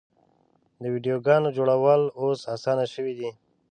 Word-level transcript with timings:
د 0.81 0.83
ویډیوګانو 0.93 1.53
جوړول 1.57 2.01
اوس 2.19 2.39
اسانه 2.55 2.85
شوي 2.93 3.13
دي. 3.19 3.29